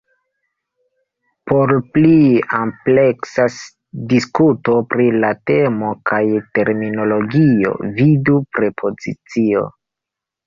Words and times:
Por 1.49 1.71
pli 1.97 2.13
ampleksa 2.59 3.43
diskuto 4.13 4.77
pri 4.93 5.05
la 5.25 5.29
temo 5.51 5.91
kaj 6.13 6.21
terminologio, 6.57 7.75
vidu 7.99 8.39
"prepozicio". 8.57 9.63